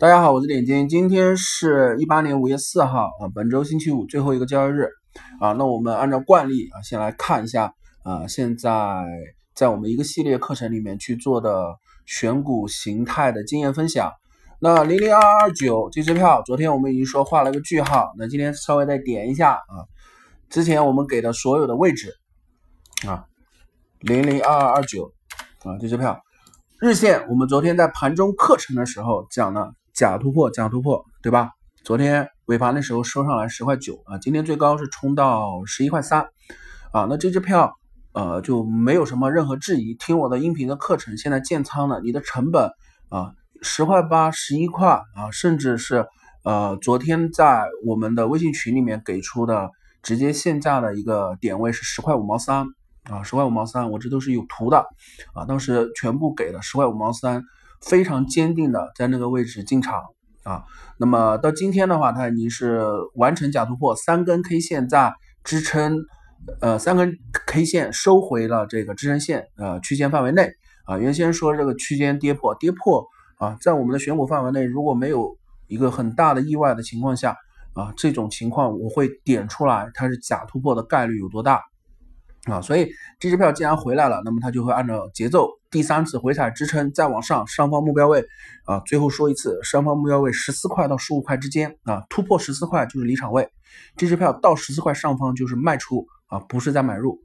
[0.00, 4.88] 大家好，我是点金，今天是一八年五月四号啊，本周星期五最后一个交易日
[5.38, 5.52] 啊。
[5.52, 9.06] 那我们按照惯例啊，先来看一下啊，现在
[9.54, 11.76] 在我们一个系列课程里面去做的
[12.06, 14.10] 选股形态的经验分享。
[14.58, 19.86] 那零零二二九这支票，昨天我们已经说画了个句号，那今天稍微再点一下啊，
[20.50, 22.12] 之前我们给的所有的位置
[23.06, 23.26] 啊，
[24.00, 25.12] 零零二二二九
[25.62, 26.20] 啊这支票，
[26.80, 29.72] 日线我们昨天在盘中课程的时候讲了。
[29.94, 31.50] 假突破，假突破，对吧？
[31.84, 36.26] 昨天尾盘的时候收上来十块九啊，今天最高是冲到十一块三
[36.90, 37.06] 啊。
[37.08, 37.76] 那这支票
[38.12, 39.94] 呃就没有什么任何质疑。
[39.94, 42.72] 听我的音频的课程，现在建仓的，你的成本
[43.08, 46.08] 啊十块八、十一块啊，甚至是
[46.42, 49.70] 呃昨天在我们的微信群里面给出的
[50.02, 52.66] 直接现价的一个点位是十块五毛三
[53.04, 54.84] 啊，十块五毛三，我这都是有图的
[55.34, 57.44] 啊，当时全部给了十块五毛三。
[57.88, 60.02] 非常坚定的在那个位置进场
[60.42, 60.64] 啊，
[60.98, 62.82] 那么到今天的话，它已经是
[63.14, 65.98] 完成假突破，三根 K 线在支撑，
[66.60, 70.50] 呃，三根 K 线收回了这个支撑线，呃，区间范围内
[70.84, 70.98] 啊。
[70.98, 73.06] 原先说这个区间跌破，跌破
[73.38, 77.36] 啊，在我们的选股范围内，如果没有一个很大的意外的情况下
[77.74, 81.60] 啊，这种情况我会点出来，它是假突破的概率有多大。
[82.46, 88.22] 啊，所以这支票既然回来了，那么它就会按照节奏，第三次回踩支撑，再往上，上方目标位
[88.66, 93.48] 啊，最后说一次，上方目标位十四块到十五块之间啊，突破十四块就是离场位，
[93.96, 97.18] 这支票到十四块上方就是卖出啊，不是在买入。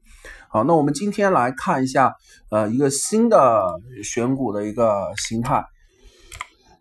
[0.48, 2.14] 好，那我们今天来看一下，
[2.50, 3.62] 呃，一个新的
[4.02, 5.66] 选股的一个形态，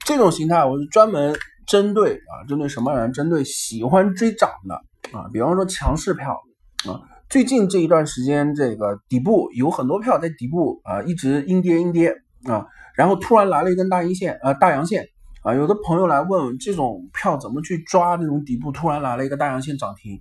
[0.07, 1.37] 这种形态我是专门
[1.67, 3.13] 针对啊，针对什么人？
[3.13, 4.77] 针对喜欢追涨的
[5.19, 6.41] 啊，比方说强势票
[6.87, 7.03] 啊。
[7.29, 12.11] 最近这一段时间，这个底部有很多票在底部啊，一直阴跌阴跌
[12.45, 15.05] 啊，然后突然来了一根大阴线，呃，大阳线
[15.43, 20.19] 啊，有的朋友来问这种票怎么去抓这种底部突然来了一个大阳线涨停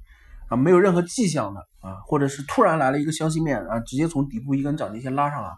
[0.49, 5.49] 啊，没有任何迹象的啊，或者是突然来了一个消息面啊，直接从底部一根涨停线拉上来，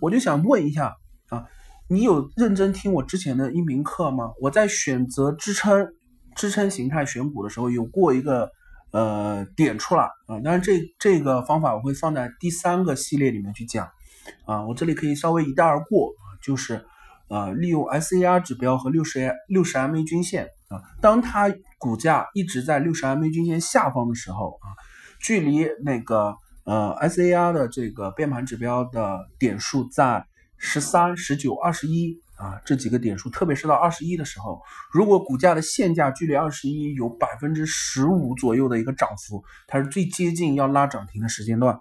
[0.00, 0.94] 我就想问一下
[1.28, 1.44] 啊，
[1.88, 4.30] 你有认真听我之前的音频课吗？
[4.40, 5.88] 我在选择支撑
[6.36, 8.48] 支撑形态选股的时候有过一个。
[8.94, 10.38] 呃，点出来啊！
[10.44, 13.90] 当然，这这个方法我会放在第三个系列里面去讲
[14.46, 14.64] 啊。
[14.64, 16.86] 我这里可以稍微一带而过，就是
[17.28, 24.78] 呃，利用 S A R 指标和六十六十 M A 均线啊，当它股价一直在六十 M A 均线下方的时候啊，
[25.18, 30.24] 距离那个呃 S A R 的这个变盘指标的点数在
[30.56, 32.22] 十三、十九、二十一。
[32.44, 34.60] 啊，这几个点数，特别是到二十一的时候，
[34.92, 41.80] 如果股价的现价距离二十一有百分之十五左右的一个涨幅，它是最接近要拉涨停的时间段。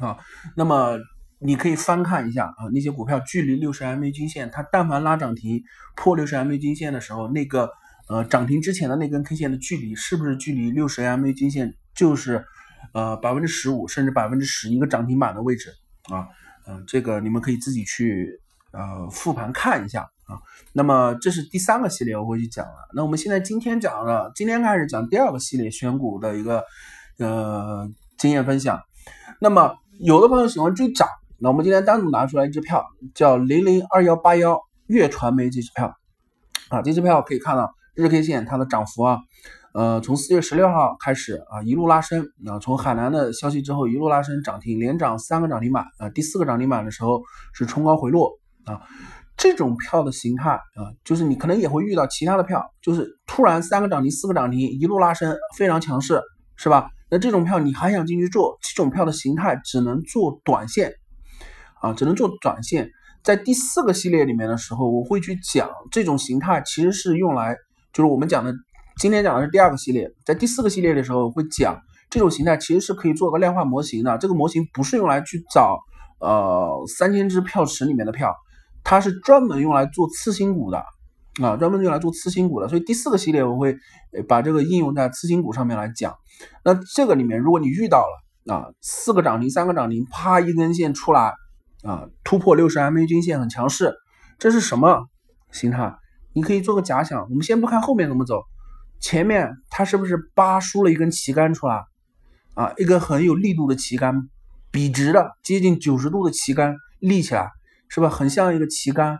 [0.00, 0.18] 啊，
[0.56, 0.98] 那么
[1.38, 5.62] 你可以翻看一下啊，那些股票距离六十 MA 均线，它但凡拉涨停
[5.94, 7.70] 破六十 MA 均线的时候，那个
[8.08, 12.44] 呃涨停之前的那根 K 线的距离，是不是距离六十 MA 均线就是
[12.94, 15.70] 呃百分之十五甚至百分之十一个涨停板的位置
[16.10, 16.26] 啊？
[16.66, 18.41] 嗯，这个你们可以自己去。
[18.72, 20.40] 呃，复盘看一下啊。
[20.72, 22.88] 那么这是第三个系列，我会去讲了。
[22.94, 26.64] 那我们现在今天讲了，今天开始讲第二个系列选股的一个
[27.18, 27.88] 呃
[28.18, 28.80] 经验分享。
[29.40, 31.06] 那么有的朋友喜欢追涨，
[31.38, 35.94] 那我们今天单独拿出来一支票，叫零零二幺八幺粤传媒这支票
[36.68, 36.80] 啊。
[36.80, 39.18] 这支票可以看到日 K 线它的涨幅啊，
[39.74, 47.20] 呃，从四月十六号开始啊一路拉升啊，从海南的消息之后一路拉升涨停，连涨三个涨停板啊，第四个涨停板的时候
[47.52, 48.38] 是冲高回落。
[48.64, 48.80] 啊，
[49.36, 56.20] 这种票的形态啊，就是你可能也会遇到其他的票，就是突然三个涨停、四个涨停，一路拉升，非常强势，
[56.56, 56.90] 是吧？
[57.10, 58.58] 那这种票你还想进去做？
[58.62, 60.94] 这种票的形态只能做短线，
[61.80, 62.90] 啊，只能做短线。
[63.22, 67.54] 在第四个系列里面的时候，我会去讲这种形态其实是用来，
[67.92, 68.54] 就是我们讲的，
[68.98, 71.78] 今天讲的是第二个系列，在第四个系列的时候会讲
[72.10, 74.16] 这种形态其实是可以做个量化模型的。
[74.18, 75.78] 这个模型不是用来去找
[76.18, 78.34] 呃三千只票池里面的票。
[78.84, 80.84] 它是专门用来做次新股的
[81.40, 83.76] 啊，专门用来做次新股的，所以第四个系列我会
[84.28, 86.14] 把这个应用在次新股上面来讲。
[86.64, 91.32] 那这个里面，如果你遇到了啊，四个涨停、三个涨停，啪一根线出来
[91.84, 93.94] 啊，突破六十 MA 均线很强势，
[94.38, 95.06] 这是什么
[95.52, 95.94] 形态？
[96.34, 98.42] 你可以做个假想，我们先不看后面怎么走，
[99.00, 101.82] 前面它是不是扒输了一根旗杆出来
[102.54, 102.72] 啊？
[102.76, 104.28] 一根很有力度的旗杆，
[104.70, 107.50] 笔直的接近九十度的旗杆立起来。
[107.94, 108.08] 是吧？
[108.08, 109.18] 很像一个旗杆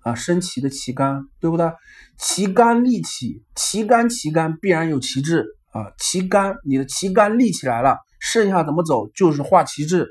[0.00, 1.72] 啊，升旗的旗杆，对不对？
[2.18, 5.90] 旗杆立起，旗杆旗杆必然有旗帜啊。
[5.96, 10.06] 旗杆，你的旗杆立起来了，剩下怎么走就是画旗帜。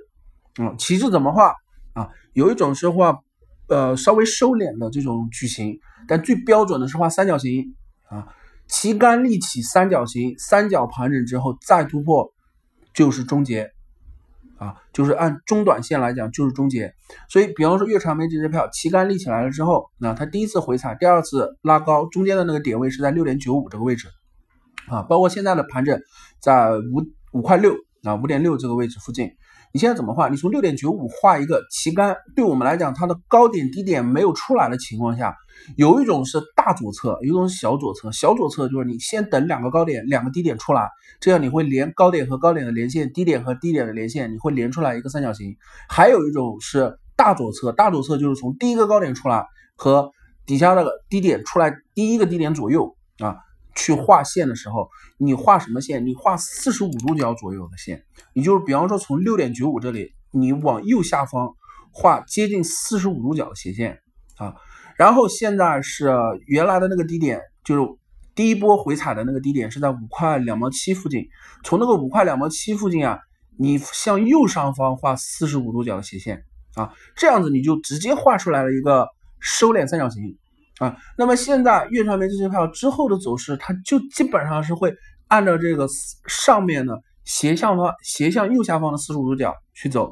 [0.60, 1.54] 嗯，旗帜怎么画
[1.94, 2.10] 啊？
[2.34, 3.20] 有一种是画
[3.68, 7.76] 呃稍微收敛的这种矩形，但最标准的是画三角形
[8.10, 8.28] 啊，
[8.68, 12.34] 旗杆立起三角形，三角盘整之后再突破
[12.92, 13.70] 就是终结
[14.60, 16.94] 啊，就是按中短线来讲就是终结。
[17.30, 24.10] 所以，比方说粤传媒这支票旗杆立起来了之后，那它第一次回踩，第二次拉高，中间的那个点位是在六点九五这个位置
[24.90, 26.00] 啊，包括现在的盘整
[26.42, 27.74] 在五五块六
[28.04, 29.32] 啊五点六这个位置附近。
[29.72, 30.30] 你现在怎么画？
[30.30, 35.36] 你从六点九五画一个旗杆，对我们来讲，它的高点低点没有出来的情况下，
[35.78, 38.12] 有一种是大左侧，有一种是小左侧。
[38.12, 40.90] 小左侧就是你先等两个高点、两个低点出来，
[41.20, 45.56] 这样你会连高点和高点的连线，低点和低点的连线，你会连出来一个三角形。
[45.88, 49.46] 还有一种是大左侧，大左侧就是从第一个高点出来
[49.76, 50.10] 和
[50.48, 53.38] 底下那个低点出来，第一个低点左右啊。
[53.76, 56.06] 去画线的时候，你画什么线？
[56.06, 61.56] 你画四十五度角左右的线，你就是比方说从六点九五这里，你往右下方
[61.92, 64.00] 画接近四十五度角的斜线
[64.38, 64.56] 啊。
[64.98, 66.14] 然后现在是
[66.46, 67.82] 原来的那个低点，就是
[68.36, 71.28] 第一波回踩的那个低点是在五块两毛七附近，
[71.64, 73.20] 从那个五块两毛七附近啊，
[73.58, 76.44] 你向右上方画四十五度角的斜线
[76.76, 79.08] 啊，这样子你就直接画出来了一个
[79.40, 80.38] 收敛三角形。
[80.80, 84.94] 啊，那么现在月传媒这些票之后的走势，它就基本上是会
[85.28, 85.88] 按照这个
[86.28, 90.12] 上面的斜向方斜向右下方的四十五度角去走，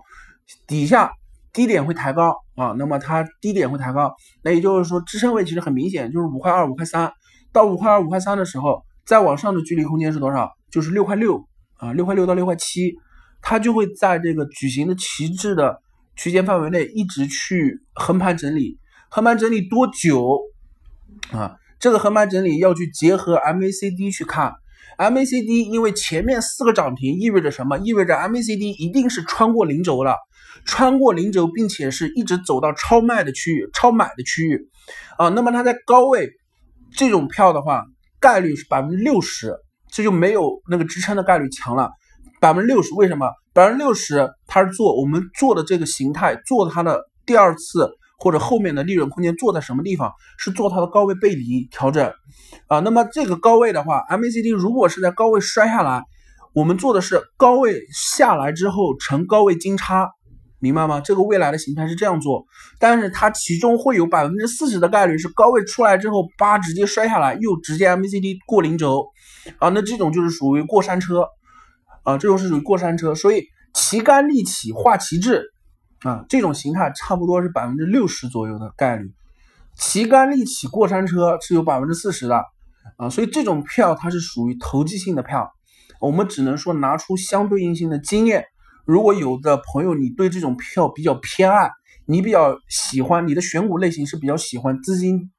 [0.68, 1.12] 底下
[1.54, 7.12] 低点会抬高啊，那么它低点会抬高，那也就是说支撑位其实很明显，就是五块二、五块三
[7.54, 10.52] 到五块二、五块三的时候，再往上的距离空间是多少？
[10.70, 11.42] 就是六块六
[11.78, 12.94] 啊，六块六到六块七，
[13.42, 15.80] 它就会在这个矩形的旗帜的
[16.18, 18.78] 区间范围内一直去横盘整理，
[19.10, 20.38] 横盘整理多久？
[21.32, 24.54] 啊，这个横盘整理要去结合 MACD 去看
[24.98, 27.78] ，MACD 因为前面四个涨停意味着什么？
[27.78, 30.16] 意味着 MACD 一定是穿过零轴了，
[30.66, 34.70] 穿过零轴，并且是一直走到超卖的区域、超买的区域
[35.18, 35.30] 啊。
[35.30, 36.30] 那么它在高位
[36.96, 37.86] 这种票的话，
[38.20, 39.54] 概率是百分之六十，
[39.92, 41.92] 这就没有那个支撑的概率强了。
[42.40, 43.30] 百分之六十，为什么？
[43.54, 47.92] 百分之六十它是做我们做的这个形态，做它的第二次。
[48.18, 50.12] 或者后面的利润空间做在什么地方？
[50.38, 52.12] 是做它的高位背离调整
[52.68, 52.80] 啊。
[52.80, 56.04] 那么这个高位的话，MACD 如果是在高位摔下来，
[56.54, 60.10] 我们做的是高位下来之后成高位金叉，
[60.60, 61.00] 明白吗？
[61.00, 62.46] 这个未来的形态是这样做，
[62.80, 69.06] 但是它其中会有百分之四十的概率是高位出来之后，叭直接摔下来，又直接 MACD 过零轴
[69.60, 69.70] 啊。
[69.70, 71.28] 那这种就是属于过山车
[72.02, 73.14] 啊，这种是属于过山车。
[73.14, 73.44] 所以
[73.76, 75.54] 旗杆立起画旗帜。
[76.02, 79.12] 啊，这种形态差不多是百分之六十左右的概率，
[79.76, 82.44] 旗杆立起过山车是有百分之四十的
[82.98, 85.52] 啊，所以这种票它是属于投机性的票，
[86.00, 88.46] 我们只能说拿出相对应性的经验。
[88.86, 91.72] 如果有的朋友你对这种票比较偏爱，
[92.06, 95.32] 你比较喜欢你的选股类型是比较喜欢资金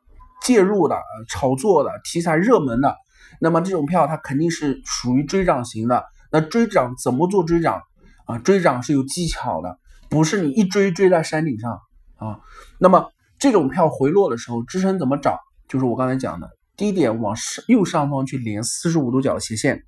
[0.43, 0.97] 介入的、
[1.29, 2.97] 炒作的、题材热门的，
[3.41, 6.05] 那么这种票它肯定是属于追涨型的。
[6.31, 7.81] 那追涨怎么做追涨
[8.27, 8.39] 啊？
[8.39, 9.79] 追涨是有技巧的。
[10.09, 11.79] 不是你一追追在山顶上
[12.17, 12.41] 啊，
[12.79, 15.39] 那么这种票回落的时候，支撑怎么找？
[15.69, 19.85] 就是我刚才讲的，低点往上右上方去连四十五度角斜线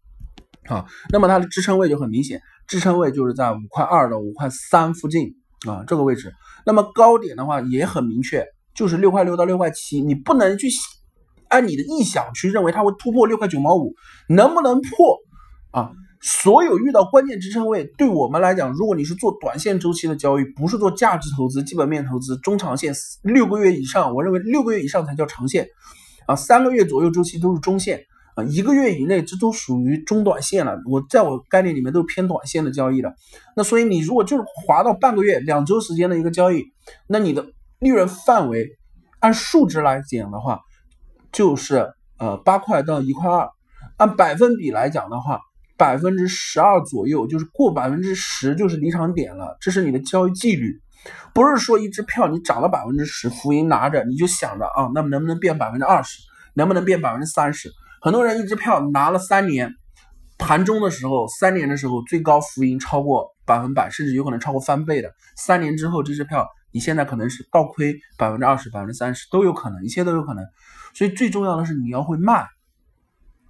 [0.67, 5.35] 啊，那么它的支撑位就很明显，支撑位就是在五块二到五块三附近
[5.67, 6.33] 啊这个位置。
[6.67, 10.69] 那么高点的话也很明确，就是六块六到六块七，你不能去
[11.49, 13.95] 按你的臆想去认为它会突破六块九毛五，
[14.29, 15.17] 能不能破
[15.71, 15.93] 啊？
[16.23, 25.67] 所有遇到关键支撑位，对我们来讲，如果你是做短线周期的交易，不是做价值投资、基本面投资，中长线六个月以上，我认为六个月以上才叫长线，
[26.27, 30.77] 啊，三个月左右周期都是中线，啊，一个月以内这都属于中短线了。
[30.91, 33.15] 我在我概念里面都是偏短线的交易的。
[33.57, 36.65] 那所以你如果就是滑到半个月、两周时间的一个交易，
[37.07, 37.47] 那你的
[37.79, 38.69] 利润范围
[39.21, 40.61] 按数值来讲的话，
[41.33, 43.49] 就是呃八块到一块二，
[43.97, 45.41] 按百分比来讲的话。
[45.81, 50.79] 百分之十二左右，就是过百分之十就是离场点了，这是你的交易纪律，
[51.33, 56.19] 不是说一只票你涨了百分之十，浮盈拿着你就想着啊，那么能不能变百分之二十，
[56.53, 57.71] 能不能变百分之三十？
[58.03, 59.75] 很多人一只票拿了三年，
[60.37, 65.11] 盘中的时候，三年的时候最高浮盈超过百分百，甚至有可能超过翻倍的。
[65.35, 70.45] 三年之后这只票，你现在可能是倒亏百分之二十、百分之三十都有可能，一切都有可能。
[70.93, 72.47] 所以最重要的是你要会卖，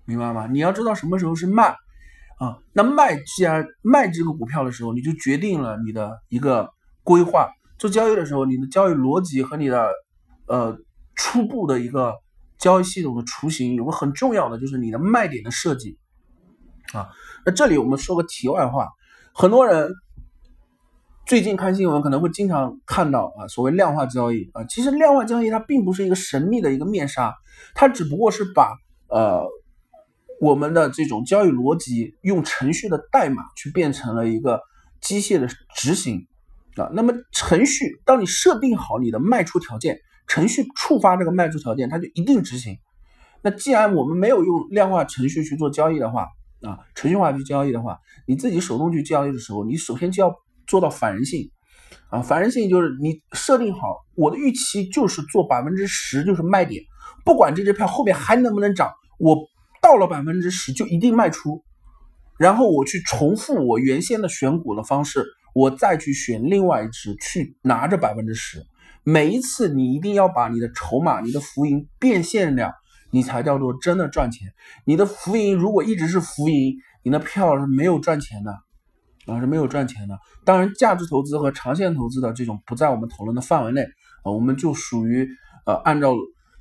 [0.05, 0.47] 明白吗？
[0.47, 1.75] 你要知道什么时候是卖。
[2.41, 6.71] 啊，那卖既然卖这个股票的时候，你就决定了你的一个
[7.05, 7.51] 规划。
[7.79, 9.91] 做交易的时候，你的交易逻辑和你的
[10.47, 10.79] 呃
[11.15, 12.15] 初步的一个
[12.57, 15.99] 交易系统的雏形，有个很重要的就是你的卖点的设计。
[16.95, 17.11] 啊，
[17.45, 18.89] 那这里我们说个题外话，
[19.35, 19.93] 很多人
[21.27, 27.35] 最近看新闻可能会经常看到啊，所谓量化交易啊，其实量化交易它并不是一个神秘的一个面纱，
[27.75, 28.75] 它只不过是把
[29.09, 29.47] 呃
[30.41, 34.63] 我们的这种交易逻辑用程序的代码去变成了一个
[35.03, 36.27] 机械的执行
[36.77, 36.91] 啊。
[36.95, 42.79] 那么程序当你设定好你的卖出条件，程序触发这个卖出条件，它就一定执行。
[43.43, 46.27] 那既然我们没有用量化程序去做交易的话
[46.63, 50.35] 啊，程序化去交易的话，你自己手动去交易的时候，你首先就要
[50.67, 51.51] 做到反人性
[52.09, 52.23] 啊。
[52.23, 56.83] 反人性就是你设定好我的预期就是做百分之十就是卖点，
[57.27, 59.37] 不管这只票后面还能不能涨，我
[59.81, 61.65] 到了百分之十就一定卖出，
[62.39, 68.67] 然后我去重复我原先的选股的方式，我再去选另外一只去拿着百分之十。
[69.03, 72.73] 每一次你一定要把你的筹码、你的浮盈变现了。
[73.13, 74.53] 你才叫做真的赚钱。
[74.85, 78.53] 你的浮盈如果一直是浮盈，你的票是没有赚钱的，
[79.27, 80.17] 啊是没有赚钱的。
[80.45, 83.83] 当然，价值投资和长线投资的这种不在我们讨论的范围内
[84.23, 85.29] 啊，我们就属于
[85.67, 86.15] 呃按照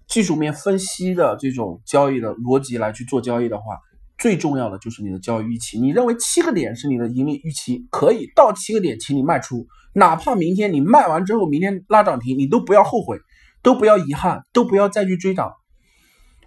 [0.10, 3.78] 技术面分析的这种交易的逻辑来去做交易的话，
[4.18, 5.80] 最重要的就是你的交易预期。
[5.80, 13.20] 你认为七个点是你的盈利预期，可以到七个点，请你卖出，哪怕明天你卖完之后，明天拉涨停，你都不要后悔，
[13.62, 15.54] 都不要遗憾，都不要再去追涨。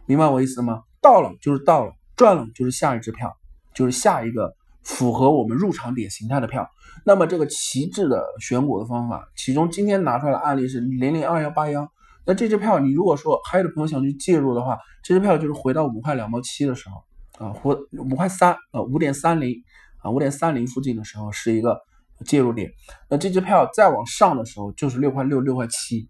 [0.07, 0.83] 明白我意思吗？
[1.01, 3.33] 到了就是到了，赚了就是下一支票，
[3.73, 6.69] 就是下一个符合我们入场点形态的票。
[7.07, 11.89] 那么这个旗帜的选股的方法，其中今天拿出来的案例是零零二幺八幺。
[12.25, 19.55] 那这支票，你如果说还有的朋友想去介入的话，这支票就是回到五块两毛七的时候啊，或五块三啊，五点三零
[19.99, 21.81] 啊，五点三零附近的时候是一个
[22.25, 22.71] 介入点。
[23.09, 26.09] 那这支票再往上的时候就是六块六、六块七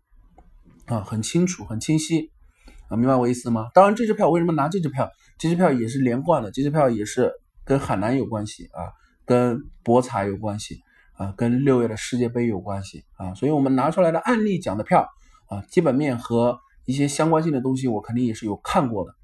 [0.87, 2.31] 啊，很清楚、很清晰
[2.89, 2.97] 啊。
[2.97, 3.71] 明白我意思吗？
[3.73, 5.09] 当然，这支票为什么拿这支票？
[5.39, 7.33] 这支票也是连贯的，这支票也是
[7.65, 8.93] 跟海南有关系啊，
[9.25, 10.81] 跟博彩有关系
[11.17, 15.09] 啊，跟六月的世界杯有关系啊，所以我们拿出来的案例讲的票
[15.53, 19.15] 啊，基本面和一些相关性的东西，我肯定也是有看过的。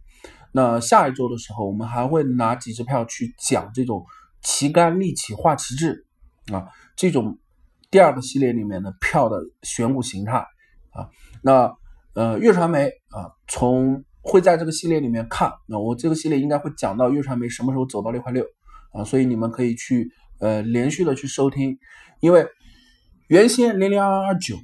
[0.53, 4.05] 那下一周的时候，我们还会拿几支票去讲这种
[4.43, 6.05] 旗杆立起画旗帜
[6.53, 7.39] 啊，这种
[7.91, 10.39] 第二个系列里面的票的选股形态
[10.91, 11.09] 啊，
[11.43, 11.73] 那。
[12.15, 18.45] 呃，粤传媒啊，从会在这个系列里面看，那我这个系列应该会讲到粤传媒什么时候走到六块六
[18.93, 21.79] 啊，所以你们可以去呃连续的去收听，
[22.19, 22.45] 因为
[23.29, 24.57] 原先零零二二九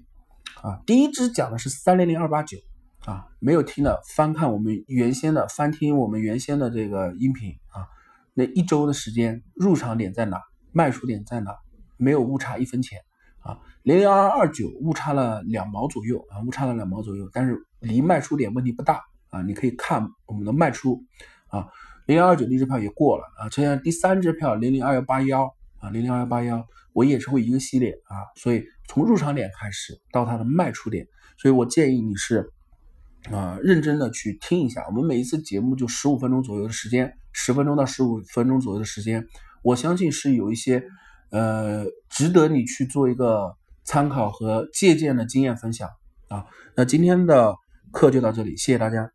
[0.65, 2.57] 啊，第一支讲的是三零零二八九
[3.05, 7.85] 啊，没有听的翻看我们原先的翻听我们原先的这个音频啊，
[8.33, 10.41] 那一周的时间入场点在哪，
[10.73, 11.55] 卖出点在哪，
[11.99, 12.99] 没有误差一分钱。
[13.41, 19.43] 啊，零零二二九误差了两毛左右啊，误差了两毛左右，但是离卖出点问题不大啊。
[19.43, 21.05] 你可以看我们的卖出
[21.49, 21.69] 啊，
[22.07, 23.51] 零零二九那支票也过了啊。
[23.51, 25.55] 这样第三支票零零二幺八幺
[25.85, 32.51] 啊，零零二幺八幺，我也是会一个系列啊，所以从入场点开始到它的卖出点，所以我建议你是
[33.31, 34.85] 啊认真的去听一下。
[34.87, 39.27] 我们每一次节目就十五分钟左右的时间，十分钟到十五分钟左右的时间，
[39.63, 40.83] 我相信是有一些。
[41.31, 45.89] 呃，值得你去做一个参考和借鉴的经验分享
[46.29, 46.45] 啊。
[46.77, 47.57] 那今天的
[47.91, 49.14] 课就到这里，谢谢大家。